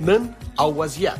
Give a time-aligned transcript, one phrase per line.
[0.00, 1.16] نن او وضعیت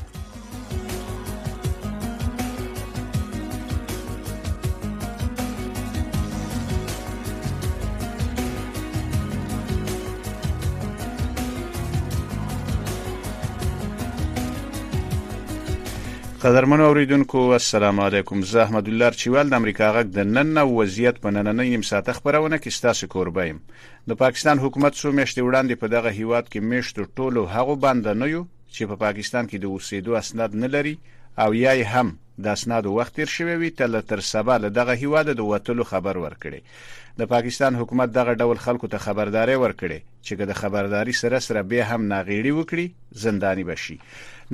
[16.43, 21.21] قدرمن اوریدونکو السلام علیکم زه احمد الله چوال د امریکا غږ د نن نو وضعیت
[21.21, 23.59] په نننې نیم ساعت خبرونه کې ستاسو کوربه يم
[24.09, 28.29] د پاکستان حکومت څو میاشتې وړاندې په دغه هیواد کې میشتو ټولو هغو باندې نه
[28.35, 28.43] یو
[28.77, 30.95] چې په پاکستان کې د اوسېدو اسناد نه لري
[31.45, 32.09] او یا هم
[32.43, 36.15] د اسنادو وخت تیر شوی وي تل تر سبا له دغه هیواده د وټلو خبر
[36.25, 36.61] ورکړي
[37.21, 41.81] د پاکستان حکومت دغه ډول خلکو ته خبرداري ورکړي چې د خبرداري سره سره به
[41.93, 42.87] هم ناغېړي وکړي
[43.25, 43.99] زنداني بشي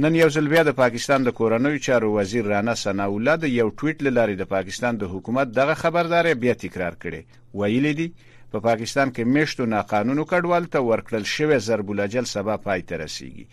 [0.05, 3.69] نن یو ځل بیا د پاکستان د کورنوي چارو وزیر رانا ثنا الله د یو
[3.81, 7.23] ټویټ لاري د پاکستان د حکومت دغه خبرداري بیا تکرار کړي
[7.61, 8.09] ویلي دي
[8.53, 13.45] په پا پاکستان کې مشتو ناقانونو کډوال ته ورکړل شوی ضربولجل سبب پای ته رسیږي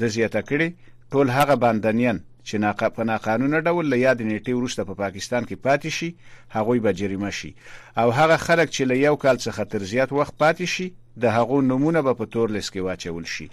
[0.00, 0.68] د زیاته کړي
[1.14, 5.42] ټول هغه باندنیان چې ناقا په ناقانونه ډول له یاد نیټې وروسته په پا پاکستان
[5.48, 6.10] کې پاتې شي
[6.58, 7.50] هغوی به جریمه شي
[8.00, 10.86] او هغه خلک چې له یو کال څخه تر زیات وخت پاتې شي
[11.22, 13.46] د هغو نمونه به په تور لیست کې واچول شي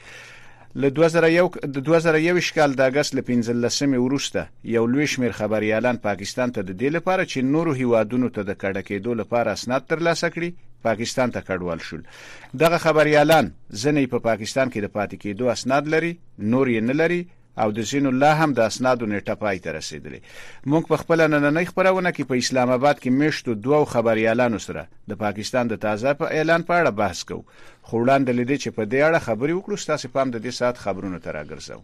[0.82, 4.42] له 2001 د 2001 کال د اگست ل 15مې وروسته
[4.76, 8.52] یو لوی شمیر خبري اعلان پاکستان ته د دې لپاره چې نورو هیوادونو ته د
[8.62, 10.52] کډه کېدو لپاره اسناد ترلاسه کړي
[10.84, 12.02] پاکستان ته کډوال شول
[12.62, 13.52] دغه خبريالان
[13.82, 16.12] ځنې په پا پاکستان کې د پاتې کېدو اسناد لري
[16.54, 17.22] نور یې نه لري
[17.64, 20.20] او د زین الله هم د اسنادو نیټه پای ته رسیدلې
[20.74, 25.14] مونږ په خپل نننۍ خبرونه کې په اسلام آباد کې مشتو دوه خبريالانو سره د
[25.24, 27.48] پاکستان د تازه په اعلان په اړه بحث کوو
[27.88, 31.20] خو وړاندې لیدې چې په دې اړه خبري وکړو ستاسو پام د دې ساعت خبرونو
[31.24, 31.80] ته راګرځو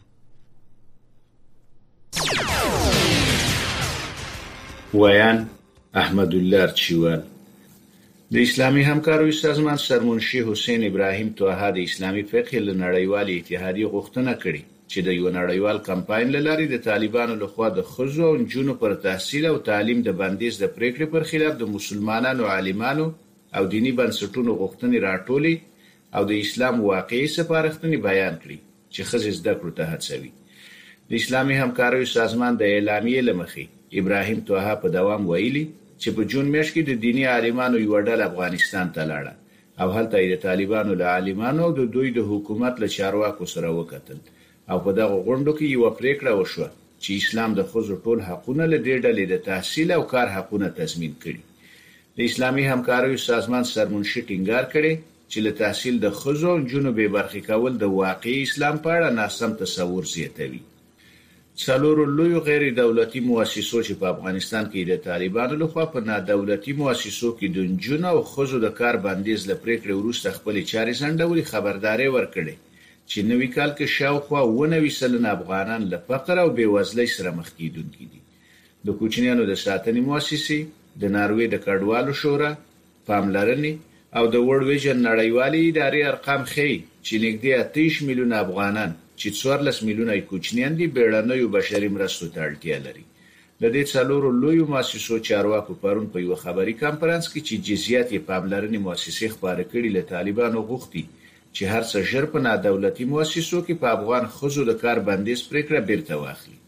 [4.98, 5.38] ویان
[6.04, 7.22] احمد الله چوال
[8.34, 14.32] د اسلامي همکاریو سازمان سرمنشي حسین ابراهیم توها د اسلامي فقه له نړیوال اتحادیې غوښتنه
[14.44, 14.62] کړې
[14.92, 19.44] چې د یو نړیوال کمپاین لاري د طالبانو لخوا د خزو او جنو پر تحصیل
[19.52, 23.08] او تعلیم د بندیز د پریکړې پر خلاف د مسلمانانو عالمانو
[23.56, 25.56] او دینی بنسټونو غوښتنې راټولي
[26.16, 28.58] او د اسلام واقعي سپارښتنې بیان کړې
[28.94, 30.32] چې خزې زده کړو ته هڅوي
[31.10, 33.64] د اسلامي همکاریو سازمان د اعلامیې لمخې
[34.04, 35.66] ابراهیم توها په دوام ویلي
[36.02, 39.34] چې په جون میاشت کې د دینی عالمانو یو ډله افغانستان ته لاړه
[39.82, 44.20] او هلته د طالبانو له عالمانو د دوی د حکومت له چارواکو سره وکتل
[44.72, 46.70] او په دغه غونډه کې یو پریکړه وشوه
[47.04, 51.14] چې اسلام د خزو ټول حقونه له دې ډلې د تحصیل او کار حقونه تضمین
[51.24, 51.42] کړي
[52.18, 54.94] د اسلامي همکاروي سازمان سرمنشي ټینګار کړي
[55.32, 60.04] چې له تحصیل د خزو جنوبي برخې کول د واقعي اسلام په اړه ناسم تصور
[60.16, 60.62] زیاتوي
[61.66, 67.30] څلورو لویو غیر دولتي مؤسسو چې په افغانستان کې د طالبانو لخوا په نادولتي مؤسسو
[67.40, 72.08] کې د جنونو او خزو د کار بندیز لپاره کړې ورسته خپل چاري سندولې خبرداري
[72.16, 72.56] ورکړي
[73.12, 78.06] چې نوې کال کې شاوخوا ونوي سلنه افغانان له فقر او بیوزلۍ سره مخ کیدونکي
[78.12, 78.22] دي
[78.88, 80.60] د کوچنیانو د ساتنې مؤسسې
[81.02, 82.52] د ناروې د کډوالو شورا
[83.10, 83.74] پاملرنې
[84.18, 88.92] او د ورډ ویژن نړیوالې ادارې ارقام ښيي چې نږدې 30 میلیون افغانان
[89.22, 93.06] چې 14 میلیونه کوچنیان دي بیړنیو بشري مرستو ته اړتیا لري
[93.64, 98.20] د دې څلورو لویو مؤسسو چارواکو پرون په یو خبري کانفرنس کې چې جزئیات په
[98.28, 103.82] پاملرنې مؤسسې خبره کړې له طالبانو غوښتي چې هر څه ژر په دولتي مؤسسو کې
[103.86, 106.62] په افغان خزو د کار بندیز پریکړه بیرته واخلي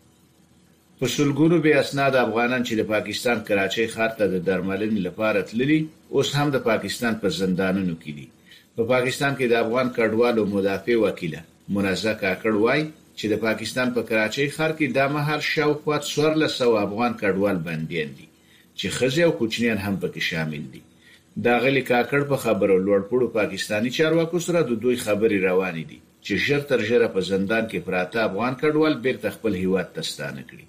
[1.02, 5.80] په شلګونو به اسناد افغانان چې د پاکستان کراچۍ ښار ته د درملنې لپاره تللي
[6.16, 8.28] اوس هم د پاکستان په زندانونو کې دي
[8.76, 12.82] په پاکستان کې د افغان کډوالو مدافع وکیلانه منزه کاکړ وای
[13.18, 18.10] چې د پاکستان په پا کراچۍ ښار کې د مهال شاوخوا 1400 افغان کډوال بنديان
[18.18, 18.28] دي
[18.80, 20.82] چې خځې او کوچنیان هم پکې شامل دي
[21.48, 26.00] دا غلي کاکړ په خبرو لوړ پړو پاکستانی چارواکو سره د دوی خبري روانې دي
[26.26, 30.44] چې ژر تر ژره په زندان کې پراته افغان کډوال بیرته خپل هیواد ته ستانه
[30.52, 30.66] کړي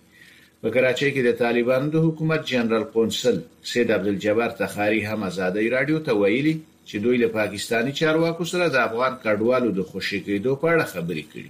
[0.63, 3.41] په کراچۍ کې د طالبانو د حکومت جنرال کونسل
[3.73, 6.55] سید عبد الجبار تخاری هم ازادي رادیو ته ویلي
[6.89, 11.25] چې دوی له پاکستانی چارواکو سره د افغان کډوالو د خوشی کېدو په اړه خبرې
[11.33, 11.49] کړې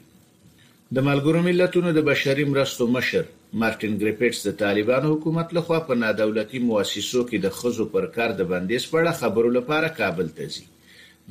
[0.95, 3.23] د ملګرو ملتونو د بشري مرستو مشر
[3.61, 8.31] مارټین ګریپټس د طالبانو حکومت له خوا په نادولتي مؤسسو کې د خزو پر کار
[8.37, 10.65] د بندیز په اړه خبرو لپاره کابل ته ځي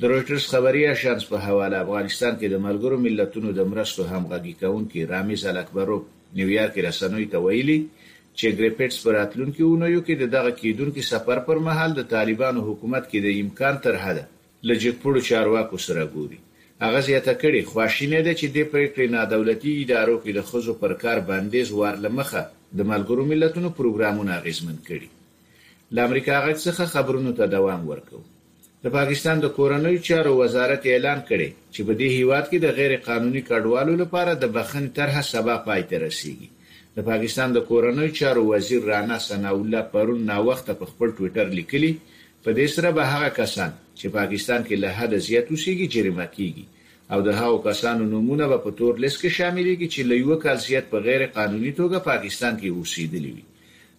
[0.12, 5.42] رويټرز خبري اژانس په حواله افغانستان کې د ملګرو ملتونو د مرستو همغږي کونکي رامیز
[5.52, 5.98] الکبرو
[6.40, 7.99] نیویارک رسنوي ته ویلي چې
[8.40, 13.04] چې ګریفټس په راتلونکو اونیو کې د دغه کېدونکو سفر پر مهال د طالبانو حکومت
[13.10, 14.24] کې د امکان تر حده
[14.68, 16.38] لږه پړو چارواکو سره ګوري
[16.84, 20.92] هغه زیاته کړي خواشینه ده چې د پریکړې نه دولتي ادارو کې د خزو پر
[21.02, 22.42] کار باندې زوار لمخه
[22.78, 25.06] د ملګرو ملتونو پروګرامونه اغیزمن کړي
[25.94, 28.26] د امریکا غږ څخه خبرونو ته دوام ورکوي
[28.84, 32.92] د پاکستان د کورنوي چارو وزارت اعلان کړي چې په دې هیواد کې د غیر
[33.08, 36.50] قانوني کډوالو لپاره د بخښن طرحه سبا پای ته رسیږي
[36.96, 41.46] د پاکستان د کورنوي چارو وزیر رانا ثناء الله پرون نا وخت په خپل ټوئیټر
[41.58, 41.90] لیکلی
[42.44, 46.64] په دې سره به هغه کسان چې پاکستان کې له حد زیات وسیږي جریمه کیږي
[47.14, 50.58] او د هغو کسانو نمونه به په تور لیست کې شاملېږي چې له یو کال
[50.68, 53.46] زیات په غیر قانوني توګه پاکستان کې اوسېدلی وي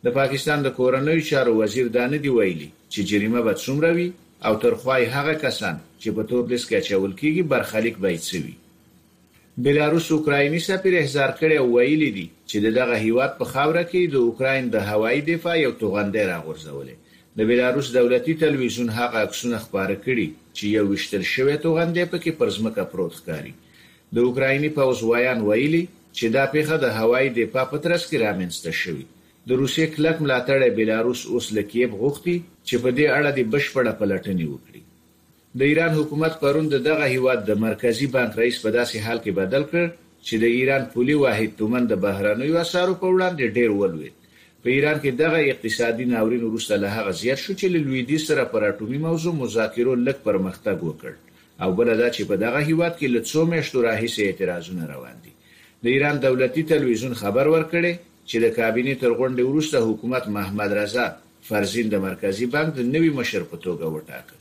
[0.07, 4.09] د پاکستان د کورنوي چارو وزیر دانه دی ویلي چې جریمه به څومره وي
[4.49, 8.59] او تر خوای هغه کسان چې په تور لیست کې اچول کیږي برخلیک به یې
[9.57, 14.15] بلاروس اوکرایني سفیر احضار کړی او ویلي دی چې دغه هیواد په خاوره کې د
[14.25, 16.93] اوکراین د هوایي دفاع یو توغندې راغورځولې
[17.39, 20.27] د بلاروس دولتي تلویزیون هغه عکسونه خبره کړي
[20.57, 23.53] چې یو وشتل شوی توغندې پکې پرزمکه پروت ښکاري
[24.19, 25.81] د اوکرایني پوز وایان ویلي
[26.17, 29.03] چې دا پیخه د هوایي دفاع په ترڅ کې رامنځته شوې
[29.49, 32.37] د روسي کلک ملاتړ بلاروس اوس لکیب غوښتي
[32.67, 34.81] چې په دې اړه د بشپړه پلټنې وکړي
[35.59, 39.31] د ایران حکومت پرون د دغه هیواد د مرکزی بانک رئیس په داسې حال کې
[39.39, 39.89] بدل کړ
[40.27, 44.11] چې د ایران پولي واحد تومن د بهرانوي اسارو په وړاندې ډیر ولوي
[44.63, 48.67] په ایران کې دغه اقتصادي ناورین وروسته له هغه زیات شو چې لویدي سره پر
[48.69, 51.11] اټومي موضوع مذاکرو لک پرمختګ وکړ
[51.65, 55.35] او بل دا چې په دغه هیواد کې لڅو مېشتو راهیسې اعتراضونه روان دي
[55.85, 57.93] د ایران دولتي تلویزیون خبر ورکړي
[58.29, 61.09] چې د کابینه تر غونډې وروسته حکومت محمد رضا
[61.51, 64.39] فرزین د مرکزی بانک د نوي مشر په توګه وټاکه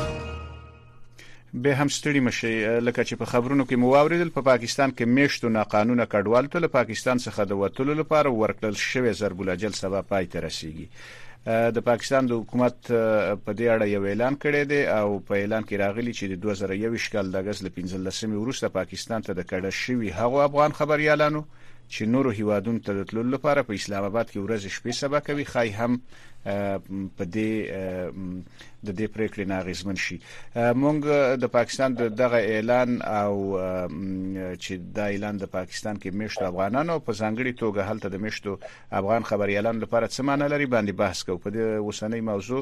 [1.53, 5.05] به هم ستړي مشي لکه چې په خبرونو کې مو واوریدل په پا پاکستان کې
[5.15, 10.25] میشتو ناقانونه کډوال ته له پاکستان څخه د وټولو لپاره ورکړل شوی ضربولجل سبب پای
[10.27, 10.87] ته رسیدي
[11.75, 15.75] د پاکستان د حکومت په دې اړه یو اعلان کړی دی او په اعلان کې
[15.83, 20.09] راغلی چې د 2021 کال د اگست 15 مې وروسته پاکستان ته د کډه شوی
[20.21, 21.43] هغو افغان خبريالانو
[21.93, 25.45] چې نورو هیوادونو ته د تللو لپاره په اسلام آباد کې ورځ شپې سبا کوي
[25.53, 25.91] خای هم
[27.17, 27.51] په دې
[28.87, 30.17] د دې پریکړې ناغزمن شي
[30.83, 30.99] مونږ
[31.43, 32.89] د پاکستان د دغه اعلان
[33.21, 33.35] او
[34.63, 38.55] چې دا اعلان د پاکستان کې مشت افغانانو په ځانګړي توګه هلته د مشتو
[39.01, 42.61] افغان خبريالان لپاره څه معنی لري باندې بحث کوو په دې وسنۍ موضوع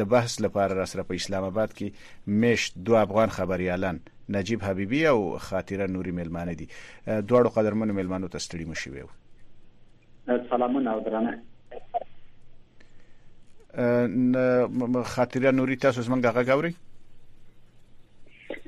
[0.00, 1.88] د بحث لپاره را سره په اسلام آباد کې
[2.46, 3.96] مشت دوه افغان خبريالان
[4.30, 6.68] نجیب حبیبی او خاطره نوري میلمانه دي
[7.08, 9.08] دواړو قدرمنو میلمانو ته ستړي مو شوي وو
[10.50, 11.42] سلامونه او درنه
[15.02, 16.74] خاطره نوري تاسو څنګه غاغوري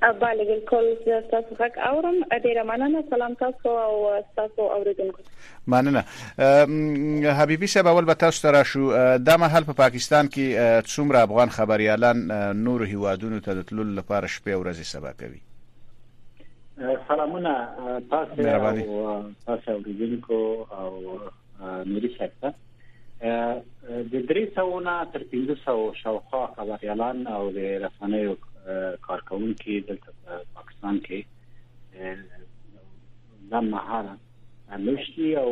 [0.02, 0.96] بله بالکل
[1.30, 2.14] تاسو غږ اورم
[2.44, 5.22] ډیره مننه سلام تاسو او تاسو اوریدونکو
[5.66, 6.04] مننه
[7.40, 10.56] حبيبي صاحب اول به تاسو سره شو د محل په پاکستان کې
[10.94, 12.26] څومره افغان خبريالان
[12.64, 15.42] نور هیوادونو ته د تلل لپاره شپې ورځې سبا کوي
[17.08, 17.68] سلامونه
[18.10, 21.18] تاسو او تاسو اوریدونکو او
[21.86, 22.52] نوري شکته
[24.12, 25.60] د درې سوونه تر 500
[26.02, 28.34] شاوخوا خبريالان او د رسنیو
[29.08, 30.00] کارکونکو د
[30.56, 32.16] پاکستان کې
[33.52, 35.50] د مهاله نوشتي او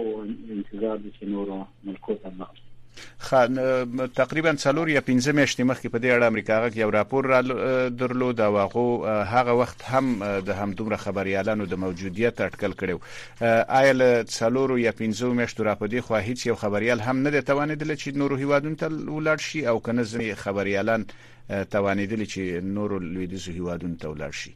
[0.59, 2.70] انتظار د نورو ملکونو مخکې
[4.21, 7.39] تقریبا څلور یا 15 میاشتې مخکې په دې اړه امریکا غږ یو راپور را
[8.01, 10.07] درلود او هغه هغه وخت هم
[10.49, 12.97] د همدومره خبريالانو د موجودیت اټکل کړو
[13.81, 13.99] آیل
[14.39, 18.09] څلور یا 15 میاشتو را پدې خو هیڅ یو خبريال هم نه دی توانېدل چې
[18.21, 21.03] نورو هیوادونو ته ولاړ شي او کنه ځنې خبريالان
[21.75, 22.43] توانېدل چې
[22.77, 24.53] نورو لویدیزو هیوادونو ته ولاړ شي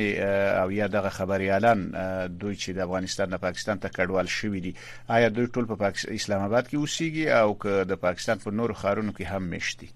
[0.64, 1.80] او یا دغه خبريالان
[2.42, 4.74] دوی چې د افغانستان نه پاکستان ته کډوال شوی دي
[5.20, 9.18] آیا دوی ټول په اسلام آباد کې اوسېږي او که د پاکستان په نورو خارونو
[9.18, 9.90] کې هم مشتي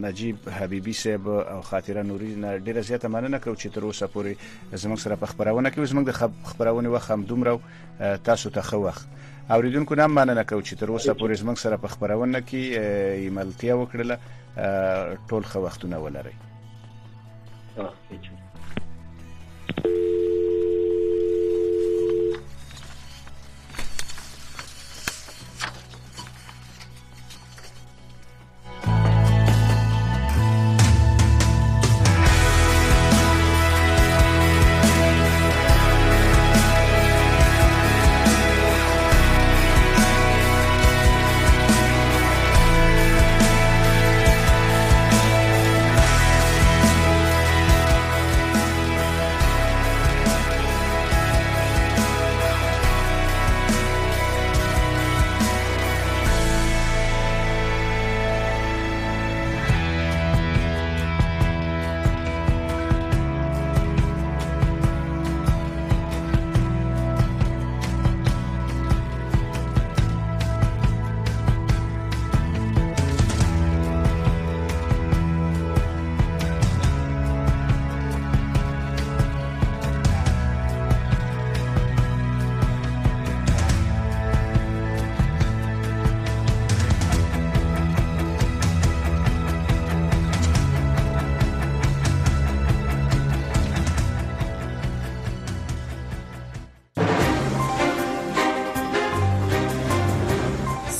[0.04, 4.36] نجیب حبیبی صاحب او خاطره نوري نه ډیره زیاته مننه کوم چې تر اوسه پورې
[4.82, 6.12] زموږ سره په خبرونه کې زموږ د
[6.52, 7.52] خبرونه وخت هم دومره
[8.30, 9.08] تاسو ته خو وخت
[9.56, 12.62] اوریدونکو نه مننه کوم چې تر اوسه پورې زموږ سره په خبرونه کې
[13.26, 14.16] ایملتیا وکړله
[15.32, 16.34] ټول خو وختونه ولري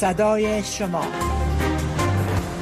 [0.03, 1.32] صدای شما